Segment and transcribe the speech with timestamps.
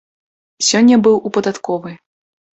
[0.69, 1.95] Сёння быў у падатковай.